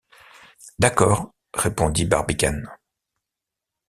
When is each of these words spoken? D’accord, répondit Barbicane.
D’accord, 0.79 1.31
répondit 1.53 2.05
Barbicane. 2.05 2.67